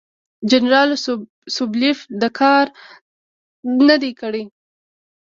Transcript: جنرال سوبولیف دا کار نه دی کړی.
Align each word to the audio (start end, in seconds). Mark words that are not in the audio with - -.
جنرال 0.51 0.89
سوبولیف 1.55 1.99
دا 2.21 2.29
کار 2.39 2.65
نه 3.87 3.95
دی 4.01 4.11
کړی. 4.21 4.43